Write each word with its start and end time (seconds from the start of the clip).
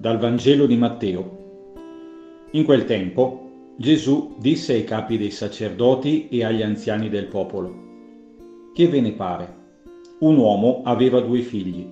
Vangelo 0.00 0.64
di 0.64 0.78
Matteo. 0.78 1.38
In 2.52 2.64
quel 2.64 2.86
tempo 2.86 3.74
Gesù 3.76 4.34
disse 4.38 4.72
ai 4.72 4.84
capi 4.84 5.18
dei 5.18 5.30
sacerdoti 5.30 6.28
e 6.30 6.42
agli 6.42 6.62
anziani 6.62 7.10
del 7.10 7.26
popolo, 7.26 7.74
Che 8.72 8.88
ve 8.88 9.00
ne 9.02 9.12
pare? 9.12 9.54
Un 10.20 10.38
uomo 10.38 10.80
aveva 10.84 11.20
due 11.20 11.42
figli. 11.42 11.86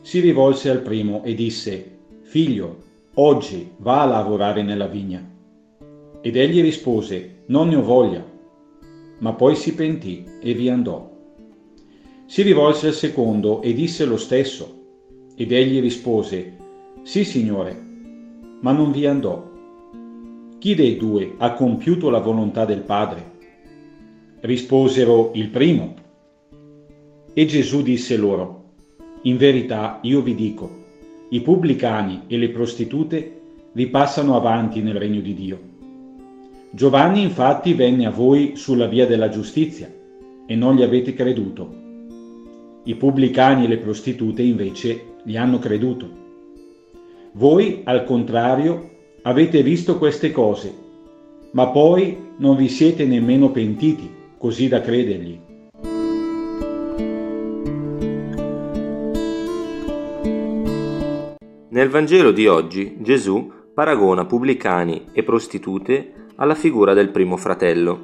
Si 0.00 0.18
rivolse 0.18 0.68
al 0.68 0.80
primo 0.80 1.22
e 1.22 1.34
disse, 1.34 1.98
Figlio, 2.22 2.78
oggi 3.14 3.70
va 3.76 4.02
a 4.02 4.06
lavorare 4.06 4.64
nella 4.64 4.88
vigna. 4.88 5.24
Ed 6.20 6.34
egli 6.34 6.60
rispose, 6.60 7.42
Non 7.46 7.68
ne 7.68 7.76
ho 7.76 7.82
voglia. 7.82 8.24
Ma 9.18 9.32
poi 9.34 9.54
si 9.54 9.74
pentì 9.76 10.24
e 10.40 10.54
vi 10.54 10.68
andò. 10.68 11.08
Si 12.26 12.42
rivolse 12.42 12.88
al 12.88 12.94
secondo 12.94 13.62
e 13.62 13.72
disse 13.74 14.04
lo 14.04 14.16
stesso. 14.16 14.74
Ed 15.36 15.52
egli 15.52 15.80
rispose, 15.80 16.66
sì, 17.08 17.24
signore, 17.24 17.74
ma 18.60 18.70
non 18.70 18.92
vi 18.92 19.06
andò. 19.06 19.42
Chi 20.58 20.74
dei 20.74 20.98
due 20.98 21.36
ha 21.38 21.54
compiuto 21.54 22.10
la 22.10 22.18
volontà 22.18 22.66
del 22.66 22.82
Padre? 22.82 23.30
Risposero 24.40 25.30
il 25.32 25.48
primo. 25.48 25.94
E 27.32 27.46
Gesù 27.46 27.80
disse 27.80 28.14
loro, 28.18 28.64
In 29.22 29.38
verità 29.38 30.00
io 30.02 30.20
vi 30.20 30.34
dico, 30.34 30.70
i 31.30 31.40
pubblicani 31.40 32.24
e 32.26 32.36
le 32.36 32.50
prostitute 32.50 33.40
vi 33.72 33.86
passano 33.86 34.36
avanti 34.36 34.82
nel 34.82 34.96
regno 34.96 35.22
di 35.22 35.32
Dio. 35.32 35.60
Giovanni 36.72 37.22
infatti 37.22 37.72
venne 37.72 38.04
a 38.04 38.10
voi 38.10 38.54
sulla 38.56 38.86
via 38.86 39.06
della 39.06 39.30
giustizia 39.30 39.90
e 40.46 40.54
non 40.54 40.74
gli 40.74 40.82
avete 40.82 41.14
creduto. 41.14 41.74
I 42.84 42.94
pubblicani 42.96 43.64
e 43.64 43.68
le 43.68 43.78
prostitute 43.78 44.42
invece 44.42 45.14
gli 45.22 45.38
hanno 45.38 45.58
creduto. 45.58 46.26
Voi, 47.38 47.82
al 47.84 48.02
contrario, 48.02 48.90
avete 49.22 49.62
visto 49.62 49.96
queste 49.96 50.32
cose, 50.32 50.74
ma 51.52 51.68
poi 51.68 52.32
non 52.38 52.56
vi 52.56 52.68
siete 52.68 53.04
nemmeno 53.04 53.52
pentiti, 53.52 54.10
così 54.36 54.66
da 54.66 54.80
credergli. 54.80 55.38
Nel 61.68 61.88
Vangelo 61.88 62.32
di 62.32 62.48
oggi 62.48 62.96
Gesù 63.02 63.52
paragona 63.72 64.26
pubblicani 64.26 65.04
e 65.12 65.22
prostitute 65.22 66.30
alla 66.34 66.56
figura 66.56 66.92
del 66.92 67.10
primo 67.10 67.36
fratello. 67.36 68.00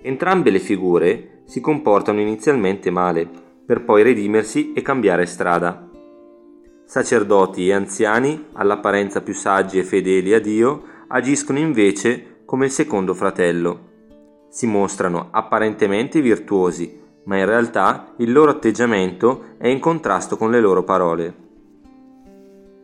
Entrambe 0.00 0.48
le 0.48 0.58
figure 0.58 1.42
si 1.44 1.60
comportano 1.60 2.18
inizialmente 2.18 2.88
male, 2.88 3.28
per 3.66 3.84
poi 3.84 4.02
redimersi 4.02 4.72
e 4.72 4.80
cambiare 4.80 5.26
strada. 5.26 5.90
Sacerdoti 6.94 7.66
e 7.66 7.72
anziani, 7.72 8.50
all'apparenza 8.52 9.20
più 9.20 9.34
saggi 9.34 9.80
e 9.80 9.82
fedeli 9.82 10.32
a 10.32 10.40
Dio, 10.40 10.84
agiscono 11.08 11.58
invece 11.58 12.42
come 12.44 12.66
il 12.66 12.70
secondo 12.70 13.14
fratello. 13.14 14.46
Si 14.48 14.68
mostrano 14.68 15.26
apparentemente 15.32 16.20
virtuosi, 16.20 17.00
ma 17.24 17.36
in 17.36 17.46
realtà 17.46 18.14
il 18.18 18.30
loro 18.30 18.52
atteggiamento 18.52 19.56
è 19.58 19.66
in 19.66 19.80
contrasto 19.80 20.36
con 20.36 20.52
le 20.52 20.60
loro 20.60 20.84
parole. 20.84 21.34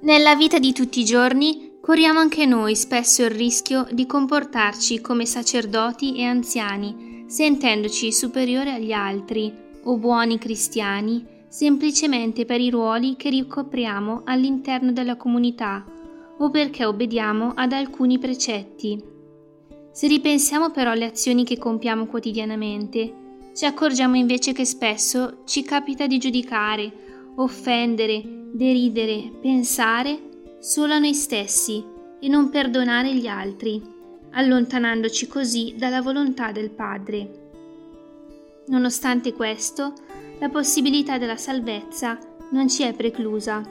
Nella 0.00 0.34
vita 0.34 0.58
di 0.58 0.72
tutti 0.72 0.98
i 0.98 1.04
giorni 1.04 1.78
corriamo 1.80 2.18
anche 2.18 2.44
noi 2.44 2.74
spesso 2.74 3.22
il 3.22 3.30
rischio 3.30 3.86
di 3.92 4.04
comportarci 4.06 5.00
come 5.00 5.26
sacerdoti 5.26 6.16
e 6.16 6.24
anziani, 6.24 7.26
sentendoci 7.28 8.12
superiori 8.12 8.70
agli 8.70 8.90
altri 8.90 9.54
o 9.84 9.96
buoni 9.96 10.38
cristiani 10.38 11.31
semplicemente 11.52 12.46
per 12.46 12.62
i 12.62 12.70
ruoli 12.70 13.14
che 13.14 13.28
ricopriamo 13.28 14.22
all'interno 14.24 14.90
della 14.90 15.16
comunità 15.16 15.84
o 16.38 16.48
perché 16.48 16.86
obbediamo 16.86 17.52
ad 17.54 17.72
alcuni 17.72 18.18
precetti. 18.18 18.98
Se 19.92 20.06
ripensiamo 20.06 20.70
però 20.70 20.92
alle 20.92 21.04
azioni 21.04 21.44
che 21.44 21.58
compiamo 21.58 22.06
quotidianamente, 22.06 23.14
ci 23.52 23.66
accorgiamo 23.66 24.16
invece 24.16 24.54
che 24.54 24.64
spesso 24.64 25.42
ci 25.44 25.62
capita 25.62 26.06
di 26.06 26.16
giudicare, 26.16 26.90
offendere, 27.36 28.22
deridere, 28.50 29.30
pensare 29.38 30.56
solo 30.58 30.94
a 30.94 30.98
noi 30.98 31.12
stessi 31.12 31.84
e 32.18 32.28
non 32.28 32.48
perdonare 32.48 33.14
gli 33.14 33.26
altri, 33.26 33.78
allontanandoci 34.30 35.26
così 35.26 35.74
dalla 35.76 36.00
volontà 36.00 36.50
del 36.50 36.70
Padre. 36.70 37.40
Nonostante 38.68 39.34
questo, 39.34 39.92
la 40.42 40.48
possibilità 40.48 41.18
della 41.18 41.36
salvezza 41.36 42.18
non 42.50 42.68
ci 42.68 42.82
è 42.82 42.92
preclusa. 42.94 43.64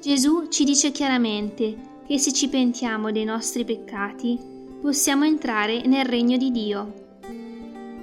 Gesù 0.00 0.46
ci 0.46 0.62
dice 0.62 0.92
chiaramente 0.92 1.74
che 2.06 2.18
se 2.18 2.32
ci 2.32 2.48
pentiamo 2.48 3.10
dei 3.10 3.24
nostri 3.24 3.64
peccati, 3.64 4.38
possiamo 4.80 5.24
entrare 5.24 5.84
nel 5.86 6.04
regno 6.04 6.36
di 6.36 6.52
Dio. 6.52 6.92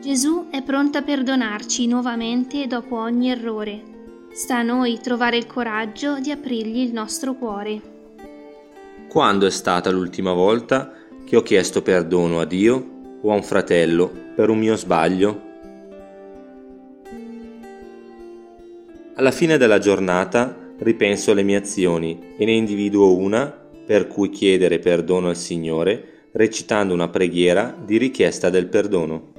Gesù 0.01 0.47
è 0.49 0.61
pronto 0.61 0.97
a 0.97 1.03
perdonarci 1.03 1.87
nuovamente 1.87 2.67
dopo 2.67 2.97
ogni 2.97 3.29
errore. 3.29 3.81
Sta 4.33 4.57
a 4.57 4.61
noi 4.61 4.99
trovare 5.01 5.37
il 5.37 5.47
coraggio 5.47 6.19
di 6.19 6.31
aprirgli 6.31 6.79
il 6.79 6.91
nostro 6.91 7.33
cuore. 7.33 7.81
Quando 9.07 9.45
è 9.45 9.51
stata 9.51 9.89
l'ultima 9.89 10.33
volta 10.33 10.91
che 11.23 11.37
ho 11.37 11.41
chiesto 11.41 11.81
perdono 11.81 12.41
a 12.41 12.45
Dio 12.45 13.19
o 13.21 13.31
a 13.31 13.35
un 13.35 13.43
fratello 13.43 14.11
per 14.35 14.49
un 14.49 14.57
mio 14.57 14.75
sbaglio? 14.75 15.47
Alla 19.19 19.31
fine 19.31 19.57
della 19.57 19.79
giornata 19.79 20.55
ripenso 20.77 21.31
alle 21.31 21.43
mie 21.43 21.57
azioni 21.57 22.35
e 22.37 22.45
ne 22.45 22.53
individuo 22.53 23.17
una 23.17 23.47
per 23.85 24.07
cui 24.07 24.29
chiedere 24.29 24.79
perdono 24.79 25.27
al 25.27 25.35
Signore 25.35 26.29
recitando 26.31 26.93
una 26.93 27.09
preghiera 27.09 27.75
di 27.83 27.97
richiesta 27.97 28.49
del 28.49 28.67
perdono. 28.67 29.33